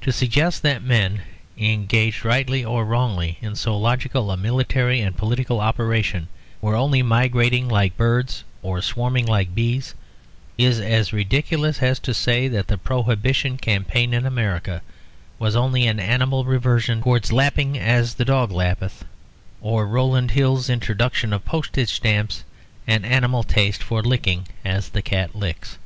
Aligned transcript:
To 0.00 0.10
suggest 0.10 0.64
that 0.64 0.82
men 0.82 1.20
engaged, 1.56 2.24
rightly 2.24 2.64
or 2.64 2.84
wrongly, 2.84 3.38
in 3.40 3.54
so 3.54 3.78
logical 3.78 4.32
a 4.32 4.36
military 4.36 5.00
and 5.00 5.16
political 5.16 5.60
operation 5.60 6.26
were 6.60 6.74
only 6.74 7.00
migrating 7.00 7.68
like 7.68 7.96
birds 7.96 8.42
or 8.60 8.82
swarming 8.82 9.24
like 9.24 9.54
bees 9.54 9.94
is 10.58 10.80
as 10.80 11.12
ridiculous 11.12 11.80
as 11.80 12.00
to 12.00 12.12
say 12.12 12.48
that 12.48 12.66
the 12.66 12.76
Prohibition 12.76 13.56
campaign 13.56 14.12
in 14.12 14.26
America 14.26 14.82
was 15.38 15.54
only 15.54 15.86
an 15.86 16.00
animal 16.00 16.44
reversion 16.44 17.00
towards 17.00 17.30
lapping 17.30 17.78
as 17.78 18.14
the 18.14 18.24
dog 18.24 18.50
lappeth, 18.50 19.04
or 19.60 19.86
Rowland 19.86 20.32
Hill's 20.32 20.68
introduction 20.68 21.32
of 21.32 21.44
postage 21.44 21.90
stamps 21.92 22.42
an 22.88 23.04
animal 23.04 23.44
taste 23.44 23.80
for 23.80 24.02
licking 24.02 24.48
as 24.64 24.88
the 24.88 25.02
cat 25.02 25.36
licks. 25.36 25.78